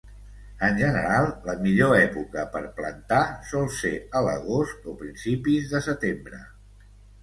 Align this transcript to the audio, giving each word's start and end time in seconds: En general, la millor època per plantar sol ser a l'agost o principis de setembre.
En 0.67 0.79
general, 0.79 1.29
la 1.49 1.55
millor 1.65 1.93
època 1.99 2.47
per 2.57 2.63
plantar 2.81 3.21
sol 3.53 3.71
ser 3.83 3.95
a 4.23 4.27
l'agost 4.31 4.93
o 4.95 4.99
principis 5.07 5.73
de 5.77 5.89
setembre. 5.95 6.47